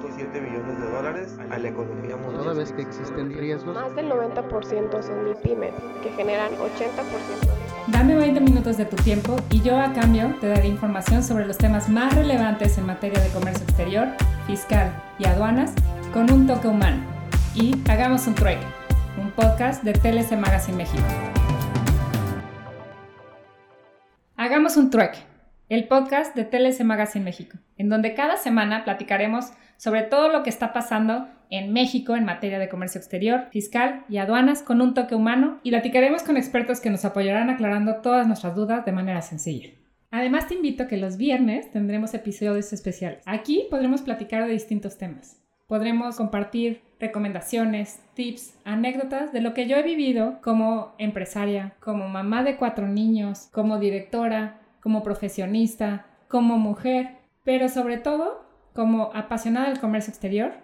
[0.00, 2.42] 1.7 millones de dólares a la economía mundial.
[2.42, 6.60] Toda vez que existen riesgos, Más del 90% son MIPYMES, que generan 80%
[7.40, 11.46] de Dame 20 minutos de tu tiempo y yo a cambio te daré información sobre
[11.46, 14.08] los temas más relevantes en materia de comercio exterior,
[14.46, 15.72] fiscal y aduanas
[16.12, 17.02] con un toque humano.
[17.54, 18.64] Y hagamos un trueque,
[19.20, 21.02] un podcast de TLC Magazine México.
[24.36, 25.18] Hagamos un trueque,
[25.70, 30.50] el podcast de TLC Magazine México, en donde cada semana platicaremos sobre todo lo que
[30.50, 35.14] está pasando en México en materia de comercio exterior, fiscal y aduanas con un toque
[35.14, 39.70] humano y platicaremos con expertos que nos apoyarán aclarando todas nuestras dudas de manera sencilla.
[40.10, 43.22] Además te invito a que los viernes tendremos episodios especiales.
[43.24, 45.40] Aquí podremos platicar de distintos temas.
[45.68, 52.42] Podremos compartir recomendaciones, tips, anécdotas de lo que yo he vivido como empresaria, como mamá
[52.42, 59.80] de cuatro niños, como directora, como profesionista, como mujer, pero sobre todo como apasionada del
[59.80, 60.54] comercio exterior.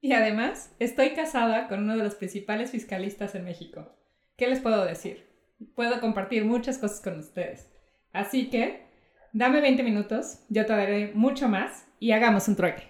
[0.00, 3.94] Y además, estoy casada con uno de los principales fiscalistas en México.
[4.36, 5.28] ¿Qué les puedo decir?
[5.74, 7.70] Puedo compartir muchas cosas con ustedes.
[8.12, 8.86] Así que,
[9.32, 12.84] dame 20 minutos, yo te daré mucho más y hagamos un trueque.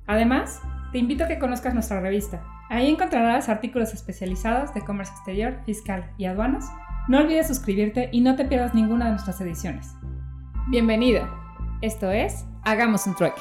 [0.06, 0.60] Además,
[0.92, 2.44] te invito a que conozcas nuestra revista.
[2.68, 6.68] Ahí encontrarás artículos especializados de comercio exterior, fiscal y aduanas.
[7.08, 9.94] No olvides suscribirte y no te pierdas ninguna de nuestras ediciones.
[10.68, 11.26] Bienvenido.
[11.80, 13.40] Esto es Hagamos un trueque.